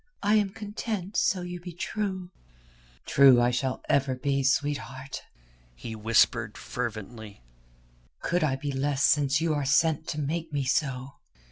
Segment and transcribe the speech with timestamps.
[0.23, 2.31] I am content so you be true."
[3.05, 5.21] "True I shall ever be, sweetheart,"
[5.75, 7.43] he whispered fervently.
[8.23, 11.17] "Could I be less since you are sent to make me so?"